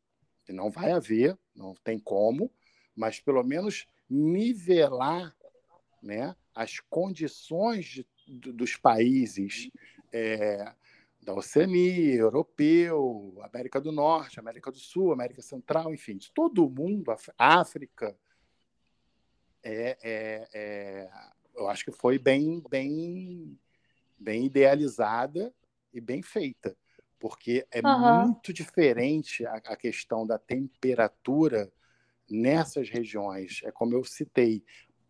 que 0.46 0.52
não 0.52 0.70
vai 0.70 0.92
haver, 0.92 1.38
não 1.56 1.74
tem 1.84 2.00
como, 2.00 2.52
mas 2.96 3.20
pelo 3.20 3.44
menos 3.44 3.88
nivelar 4.10 5.36
né, 6.02 6.36
as 6.54 6.80
condições 6.80 7.86
de, 7.86 8.06
dos 8.52 8.76
países 8.76 9.70
é, 10.12 10.74
da 11.22 11.34
Oceania, 11.34 12.16
europeu, 12.16 13.38
América 13.42 13.80
do 13.80 13.92
Norte, 13.92 14.40
América 14.40 14.72
do 14.72 14.78
Sul, 14.78 15.12
América 15.12 15.42
Central, 15.42 15.94
enfim, 15.94 16.18
de 16.18 16.32
todo 16.32 16.66
o 16.66 16.70
mundo, 16.70 17.14
África, 17.38 18.18
é, 19.62 19.98
é, 20.02 20.50
é, 20.54 21.10
eu 21.56 21.68
acho 21.68 21.84
que 21.84 21.92
foi 21.92 22.18
bem, 22.18 22.64
bem, 22.70 23.60
bem 24.18 24.46
idealizada 24.46 25.54
e 25.94 26.00
bem 26.00 26.22
feita 26.22 26.76
porque 27.20 27.68
é 27.70 27.86
uhum. 27.86 28.28
muito 28.28 28.54
diferente 28.54 29.46
a, 29.46 29.56
a, 29.56 29.76
questão 29.76 30.26
da 30.26 30.40
temperatura 30.40 31.70
nessas 32.30 32.90
regiões. 32.90 33.62
É 33.64 33.72
como 33.72 33.94
eu 33.94 34.04
citei, 34.06 34.64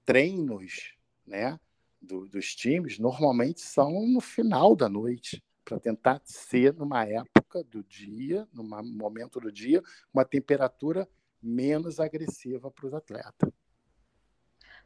treinos 0.03 0.95
né, 1.25 1.59
do, 2.01 2.27
dos 2.27 2.55
times 2.55 2.97
normalmente 2.97 3.61
são 3.61 4.07
no 4.07 4.19
final 4.19 4.75
da 4.75 4.89
noite, 4.89 5.43
para 5.69 5.79
tentar 5.79 6.19
ser 6.23 6.73
numa 6.73 7.05
época 7.05 7.63
do 7.63 7.83
dia, 7.83 8.47
num 8.51 8.67
momento 8.97 9.39
do 9.39 9.51
dia, 9.51 9.83
uma 10.11 10.25
temperatura 10.25 11.07
menos 11.39 11.99
agressiva 11.99 12.71
para 12.71 12.87
os 12.87 12.93
atletas. 12.95 13.51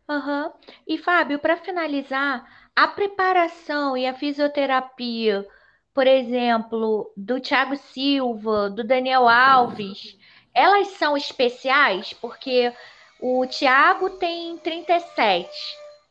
Uhum. 0.09 0.51
E 0.85 0.97
Fábio, 0.97 1.39
para 1.39 1.55
finalizar, 1.55 2.69
a 2.75 2.85
preparação 2.89 3.95
e 3.95 4.05
a 4.05 4.13
fisioterapia, 4.13 5.47
por 5.93 6.05
exemplo, 6.05 7.13
do 7.15 7.39
Thiago 7.39 7.77
Silva, 7.77 8.69
do 8.69 8.83
Daniel 8.83 9.29
Alves, 9.29 10.19
elas 10.53 10.89
são 10.89 11.15
especiais 11.15 12.11
porque 12.11 12.73
o 13.21 13.47
Thiago 13.47 14.09
tem 14.17 14.57
37, 14.57 15.49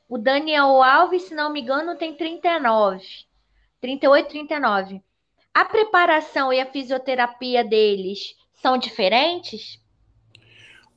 o 0.08 0.16
Daniel 0.16 0.82
Alves, 0.82 1.24
se 1.24 1.34
não 1.34 1.52
me 1.52 1.60
engano, 1.60 1.94
tem 1.94 2.14
39, 2.14 3.04
38, 3.82 4.28
39. 4.28 5.02
A 5.52 5.64
preparação 5.64 6.52
e 6.52 6.60
a 6.60 6.70
fisioterapia 6.70 7.64
deles 7.64 8.36
são 8.54 8.78
diferentes? 8.78 9.82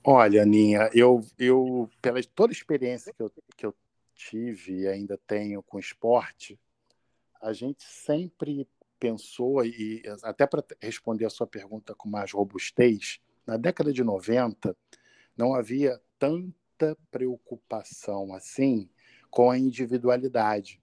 Olha, 0.04 0.44
Aninha, 0.44 0.92
eu, 0.94 1.20
eu 1.40 1.90
pela 2.00 2.22
toda 2.24 2.52
a 2.52 2.56
experiência 2.56 3.12
que 3.12 3.24
eu, 3.24 3.32
que 3.58 3.66
eu 3.66 3.76
tive 4.14 4.82
e 4.82 4.88
ainda 4.88 5.20
tenho 5.26 5.64
com 5.64 5.80
esporte, 5.80 6.60
a 7.42 7.52
gente 7.52 7.84
sempre 7.84 8.68
pensou, 9.00 9.66
e 9.66 10.04
até 10.24 10.46
para 10.46 10.64
responder 10.80 11.26
a 11.26 11.30
sua 11.30 11.48
pergunta 11.48 11.96
com 11.96 12.08
mais 12.08 12.32
robustez, 12.32 13.20
na 13.48 13.58
década 13.58 13.92
de 13.92 14.04
90 14.04 14.78
não 15.36 15.56
havia 15.56 16.00
tanta 16.20 16.96
preocupação 17.12 18.34
assim 18.34 18.88
com 19.30 19.50
a 19.50 19.58
individualidade. 19.58 20.80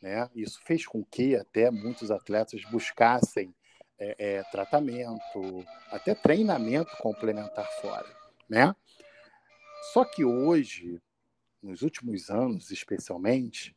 Né? 0.00 0.28
Isso 0.34 0.60
fez 0.64 0.86
com 0.86 1.04
que 1.04 1.34
até 1.36 1.70
muitos 1.70 2.10
atletas 2.10 2.62
buscassem 2.70 3.54
é, 3.98 4.14
é, 4.18 4.42
tratamento, 4.44 5.64
até 5.90 6.14
treinamento 6.14 6.96
complementar 6.98 7.66
fora 7.80 8.18
né? 8.48 8.74
Só 9.92 10.04
que 10.04 10.24
hoje, 10.24 11.00
nos 11.62 11.82
últimos 11.82 12.30
anos 12.30 12.70
especialmente, 12.70 13.76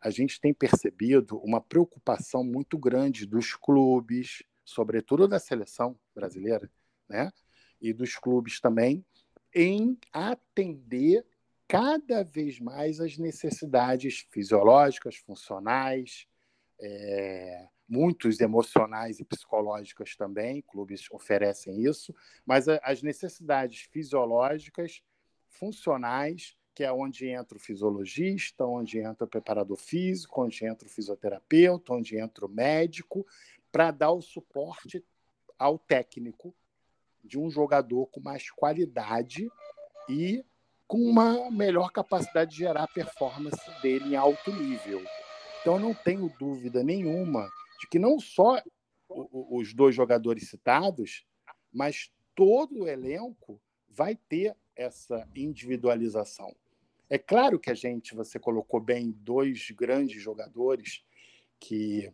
a 0.00 0.10
gente 0.10 0.40
tem 0.40 0.54
percebido 0.54 1.38
uma 1.38 1.60
preocupação 1.60 2.44
muito 2.44 2.78
grande 2.78 3.26
dos 3.26 3.54
clubes, 3.54 4.42
sobretudo 4.64 5.28
da 5.28 5.38
seleção 5.38 5.98
brasileira, 6.14 6.70
né? 7.08 7.30
E 7.80 7.92
dos 7.92 8.14
clubes 8.16 8.60
também, 8.60 9.04
em 9.54 9.98
atender 10.12 11.26
cada 11.72 12.22
vez 12.22 12.60
mais 12.60 13.00
as 13.00 13.16
necessidades 13.16 14.26
fisiológicas, 14.30 15.16
funcionais, 15.16 16.26
é, 16.78 17.66
muitos 17.88 18.40
emocionais 18.40 19.20
e 19.20 19.24
psicológicas 19.24 20.14
também, 20.14 20.60
clubes 20.60 21.10
oferecem 21.10 21.82
isso, 21.82 22.14
mas 22.44 22.68
as 22.68 23.02
necessidades 23.02 23.88
fisiológicas, 23.90 25.02
funcionais, 25.48 26.54
que 26.74 26.84
é 26.84 26.92
onde 26.92 27.26
entra 27.28 27.56
o 27.56 27.60
fisiologista, 27.60 28.66
onde 28.66 28.98
entra 28.98 29.24
o 29.24 29.30
preparador 29.30 29.78
físico, 29.78 30.42
onde 30.42 30.66
entra 30.66 30.86
o 30.86 30.90
fisioterapeuta, 30.90 31.94
onde 31.94 32.18
entra 32.18 32.44
o 32.44 32.50
médico, 32.50 33.26
para 33.70 33.90
dar 33.90 34.12
o 34.12 34.20
suporte 34.20 35.02
ao 35.58 35.78
técnico 35.78 36.54
de 37.24 37.38
um 37.38 37.48
jogador 37.48 38.08
com 38.08 38.20
mais 38.20 38.50
qualidade 38.50 39.50
e 40.06 40.44
com 40.92 40.98
uma 40.98 41.50
melhor 41.50 41.90
capacidade 41.90 42.50
de 42.50 42.58
gerar 42.58 42.86
performance 42.86 43.58
dele 43.80 44.10
em 44.10 44.14
alto 44.14 44.52
nível. 44.52 45.02
Então, 45.58 45.76
eu 45.76 45.80
não 45.80 45.94
tenho 45.94 46.30
dúvida 46.38 46.84
nenhuma 46.84 47.48
de 47.80 47.88
que 47.88 47.98
não 47.98 48.20
só 48.20 48.62
os 49.08 49.72
dois 49.72 49.94
jogadores 49.94 50.50
citados, 50.50 51.24
mas 51.72 52.12
todo 52.34 52.80
o 52.80 52.86
elenco 52.86 53.58
vai 53.88 54.14
ter 54.14 54.54
essa 54.76 55.26
individualização. 55.34 56.54
É 57.08 57.16
claro 57.16 57.58
que 57.58 57.70
a 57.70 57.74
gente, 57.74 58.14
você 58.14 58.38
colocou 58.38 58.78
bem 58.78 59.12
dois 59.12 59.70
grandes 59.70 60.20
jogadores 60.20 61.02
que, 61.58 62.12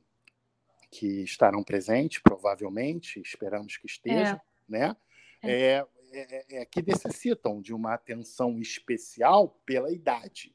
que 0.88 1.24
estarão 1.24 1.64
presentes, 1.64 2.20
provavelmente, 2.22 3.20
esperamos 3.20 3.76
que 3.76 3.86
estejam, 3.86 4.36
é. 4.36 4.40
né? 4.68 4.96
É. 5.42 5.62
É, 5.78 5.86
é, 6.12 6.60
é 6.60 6.64
que 6.64 6.82
necessitam 6.82 7.60
de 7.60 7.72
uma 7.74 7.94
atenção 7.94 8.58
especial 8.60 9.60
pela 9.64 9.92
idade. 9.92 10.54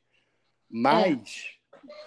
Mas, 0.69 1.59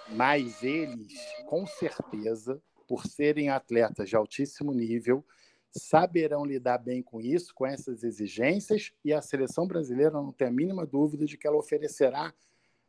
mas 0.08 0.62
eles, 0.62 1.18
com 1.46 1.66
certeza, 1.66 2.60
por 2.86 3.06
serem 3.06 3.48
atletas 3.48 4.08
de 4.08 4.16
altíssimo 4.16 4.72
nível, 4.72 5.24
saberão 5.70 6.44
lidar 6.44 6.78
bem 6.78 7.02
com 7.02 7.20
isso, 7.20 7.54
com 7.54 7.66
essas 7.66 8.02
exigências, 8.02 8.92
e 9.04 9.12
a 9.12 9.20
seleção 9.20 9.66
brasileira 9.66 10.12
não 10.12 10.32
tem 10.32 10.48
a 10.48 10.52
mínima 10.52 10.86
dúvida 10.86 11.26
de 11.26 11.36
que 11.36 11.46
ela 11.46 11.56
oferecerá 11.56 12.32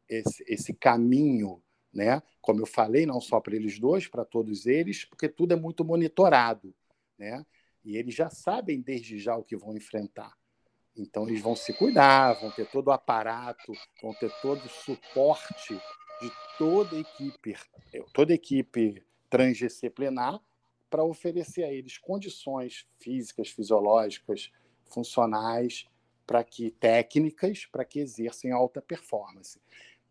esse, 0.08 0.44
esse 0.48 0.74
caminho, 0.74 1.62
né? 1.94 2.22
Como 2.42 2.62
eu 2.62 2.66
falei, 2.66 3.06
não 3.06 3.20
só 3.20 3.40
para 3.40 3.56
eles 3.56 3.80
dois, 3.80 4.08
para 4.08 4.24
todos 4.24 4.66
eles, 4.66 5.04
porque 5.06 5.28
tudo 5.28 5.54
é 5.54 5.56
muito 5.56 5.84
monitorado, 5.84 6.74
né? 7.18 7.46
E 7.84 7.98
eles 7.98 8.16
já 8.16 8.30
sabem 8.30 8.82
desde 8.82 9.20
já 9.20 9.36
o 9.36 9.44
que 9.44 9.56
vão 9.56 9.76
enfrentar. 9.76 10.36
Então 10.98 11.28
eles 11.28 11.42
vão 11.42 11.56
se 11.56 11.74
cuidar, 11.74 12.34
vão 12.34 12.52
ter 12.52 12.66
todo 12.70 12.88
o 12.88 12.92
aparato, 12.92 13.72
vão 14.02 14.14
ter 14.14 14.32
todo 14.42 14.66
o 14.66 14.70
suporte 14.70 15.76
de 16.22 16.32
toda 16.58 16.96
a 16.96 17.00
equipe, 17.00 17.56
toda 18.14 18.34
a 18.34 18.36
equipe 18.36 19.04
transdisciplinar 19.30 20.42
para 20.90 21.04
oferecer 21.04 21.64
a 21.64 21.72
eles 21.72 21.98
condições 21.98 22.88
físicas, 22.98 23.50
fisiológicas, 23.50 24.52
funcionais, 24.86 25.86
para 26.26 26.44
que 26.44 26.72
técnicas, 26.72 27.66
para 27.66 27.86
que 27.86 28.00
exerçam 28.00 28.54
alta 28.54 28.82
performance. 28.82 29.62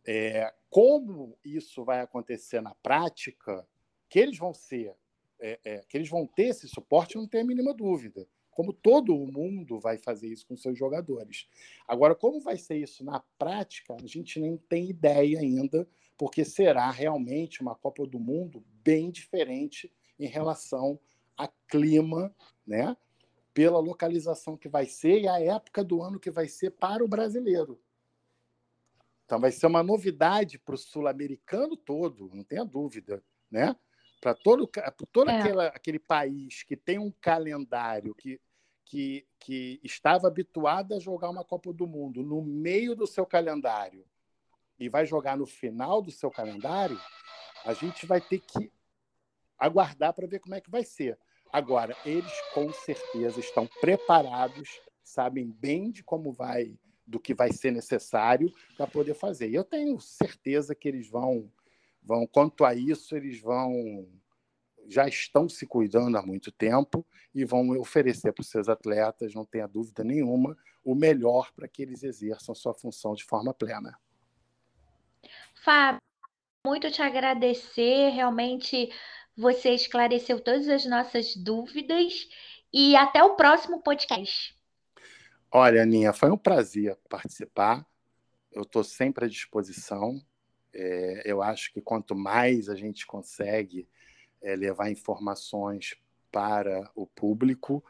É, 0.07 0.55
como 0.71 1.37
isso 1.45 1.85
vai 1.85 2.01
acontecer 2.01 2.61
na 2.61 2.75
prática, 2.77 3.67
que 4.09 4.19
eles 4.19 4.39
vão 4.39 4.55
ser, 4.55 4.95
é, 5.41 5.59
é, 5.65 5.79
que 5.89 5.97
eles 5.97 6.09
vão 6.09 6.27
ter 6.27 6.45
esse 6.45 6.69
suporte, 6.69 7.17
não 7.17 7.27
tem 7.27 7.41
a 7.41 7.45
mínima 7.45 7.75
dúvida. 7.75 8.27
Como 8.57 8.73
todo 8.73 9.15
o 9.15 9.31
mundo 9.31 9.79
vai 9.79 9.99
fazer 9.99 10.29
isso 10.29 10.47
com 10.47 10.57
seus 10.57 10.79
jogadores. 10.79 11.47
Agora, 11.87 12.15
como 12.15 12.41
vai 12.41 12.57
ser 12.57 12.79
isso 12.79 13.05
na 13.05 13.21
prática, 13.39 13.95
a 14.03 14.07
gente 14.07 14.41
nem 14.41 14.57
tem 14.57 14.89
ideia 14.89 15.41
ainda, 15.41 15.87
porque 16.17 16.43
será 16.43 16.91
realmente 16.91 17.61
uma 17.61 17.75
Copa 17.75 18.07
do 18.07 18.19
Mundo 18.19 18.65
bem 18.83 19.11
diferente 19.11 19.93
em 20.19 20.27
relação 20.27 20.99
a 21.37 21.47
clima, 21.69 22.35
né? 22.67 22.97
Pela 23.53 23.79
localização 23.79 24.57
que 24.57 24.71
vai 24.71 24.87
ser 24.87 25.21
e 25.21 25.29
a 25.29 25.39
época 25.39 25.85
do 25.85 26.03
ano 26.03 26.19
que 26.19 26.31
vai 26.31 26.49
ser 26.49 26.71
para 26.71 27.05
o 27.05 27.09
brasileiro. 27.09 27.79
Então 29.27 29.39
vai 29.39 29.53
ser 29.53 29.67
uma 29.67 29.83
novidade 29.83 30.59
para 30.59 30.77
o 30.77 30.79
sul-americano 30.79 31.77
todo, 31.77 32.31
não 32.33 32.43
tenha 32.43 32.65
dúvida, 32.65 33.23
né? 33.51 33.77
Para 34.19 34.35
todo, 34.35 34.67
todo 35.13 35.31
é. 35.31 35.39
aquela, 35.39 35.67
aquele 35.67 35.99
país 35.99 36.63
que 36.63 36.75
tem 36.75 36.99
um 36.99 37.13
calendário 37.21 38.15
que, 38.15 38.41
que, 38.87 39.27
que 39.41 39.81
estava 39.83 40.29
habituado 40.29 40.95
a 40.95 41.01
jogar 41.01 41.29
uma 41.29 41.45
Copa 41.45 41.73
do 41.73 41.87
Mundo 41.87 42.23
no 42.23 42.41
meio 42.41 42.95
do 42.95 43.07
seu 43.07 43.27
calendário 43.27 44.07
e 44.79 44.89
vai 44.89 45.05
jogar 45.05 45.37
no 45.37 45.45
final 45.47 46.01
do 46.01 46.11
seu 46.11 46.31
calendário, 46.31 46.99
a 47.65 47.75
gente 47.75 48.07
vai 48.07 48.21
ter 48.21 48.39
que 48.39 48.73
aguardar 49.59 50.13
para 50.15 50.27
ver 50.27 50.39
como 50.39 50.55
é 50.55 50.61
que 50.61 50.71
vai 50.71 50.85
ser. 50.85 51.19
Agora, 51.53 51.97
eles 52.05 52.33
com 52.55 52.73
certeza 52.73 53.41
estão 53.41 53.67
preparados, 53.81 54.81
sabem 55.03 55.51
bem 55.51 55.91
de 55.91 56.05
como 56.05 56.33
vai, 56.33 56.79
do 57.07 57.19
que 57.19 57.35
vai 57.35 57.53
ser 57.53 57.73
necessário 57.73 58.53
para 58.77 58.87
poder 58.87 59.15
fazer. 59.15 59.49
E 59.51 59.55
eu 59.55 59.65
tenho 59.65 59.99
certeza 59.99 60.75
que 60.75 60.87
eles 60.87 61.09
vão, 61.09 61.51
vão, 62.03 62.27
quanto 62.27 62.65
a 62.65 62.75
isso, 62.75 63.17
eles 63.17 63.41
vão, 63.41 64.07
já 64.89 65.07
estão 65.07 65.49
se 65.49 65.67
cuidando 65.67 66.17
há 66.17 66.23
muito 66.23 66.51
tempo 66.51 67.07
e 67.35 67.45
vão 67.45 67.71
oferecer 67.79 68.33
para 68.33 68.43
os 68.43 68.49
seus 68.49 68.69
atletas, 68.69 69.35
não 69.35 69.45
tenha 69.45 69.67
dúvida 69.67 70.03
nenhuma, 70.03 70.57
o 70.85 70.95
melhor 70.95 71.53
para 71.53 71.69
que 71.69 71.83
eles 71.83 72.03
exerçam 72.03 72.55
sua 72.55 72.73
função 72.73 73.15
de 73.15 73.25
forma 73.25 73.53
plena. 73.53 73.99
Fábio, 75.63 76.01
muito 76.67 76.91
te 76.91 77.03
agradecer, 77.03 78.11
realmente 78.11 78.91
você 79.37 79.71
esclareceu 79.71 80.41
todas 80.41 80.69
as 80.69 80.87
nossas 80.87 81.37
dúvidas 81.37 82.29
e 82.73 82.97
até 82.97 83.23
o 83.23 83.37
próximo 83.37 83.83
podcast. 83.83 84.57
Olha, 85.51 85.83
Aninha, 85.83 86.13
foi 86.13 86.31
um 86.31 86.39
prazer 86.39 86.97
participar. 87.09 87.87
Eu 88.53 88.63
estou 88.63 88.83
sempre 88.83 89.27
à 89.27 89.29
disposição. 89.29 90.21
É, 90.73 91.23
eu 91.25 91.43
acho 91.43 91.73
que 91.73 91.81
quanto 91.81 92.15
mais 92.15 92.69
a 92.69 92.75
gente 92.75 93.07
consegue 93.07 93.89
é, 94.47 94.55
levar 94.55 94.91
informações 94.91 95.97
para 96.31 96.89
o 96.95 97.05
público, 97.05 97.85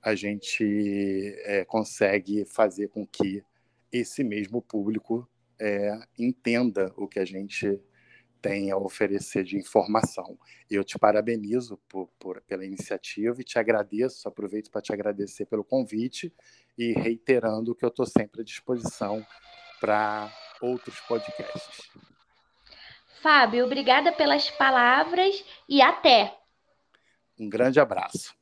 a 0.00 0.14
gente 0.14 1.34
é, 1.38 1.64
consegue 1.64 2.44
fazer 2.44 2.88
com 2.88 3.04
que 3.04 3.42
esse 3.90 4.22
mesmo 4.22 4.62
público 4.62 5.28
é, 5.58 5.98
entenda 6.16 6.92
o 6.96 7.08
que 7.08 7.18
a 7.18 7.24
gente 7.24 7.80
tem 8.40 8.70
a 8.70 8.76
oferecer 8.76 9.42
de 9.42 9.56
informação. 9.56 10.38
Eu 10.70 10.84
te 10.84 10.96
parabenizo 10.96 11.76
por, 11.88 12.08
por, 12.20 12.40
pela 12.42 12.64
iniciativa 12.64 13.40
e 13.40 13.44
te 13.44 13.58
agradeço, 13.58 14.28
aproveito 14.28 14.70
para 14.70 14.82
te 14.82 14.92
agradecer 14.92 15.46
pelo 15.46 15.64
convite 15.64 16.32
e 16.78 16.92
reiterando 16.92 17.74
que 17.74 17.84
eu 17.84 17.88
estou 17.88 18.06
sempre 18.06 18.42
à 18.42 18.44
disposição 18.44 19.26
para 19.80 20.32
outros 20.60 21.00
podcasts. 21.00 22.15
Fábio, 23.26 23.64
obrigada 23.64 24.12
pelas 24.12 24.48
palavras 24.50 25.44
e 25.68 25.82
até. 25.82 26.32
Um 27.36 27.48
grande 27.48 27.80
abraço. 27.80 28.32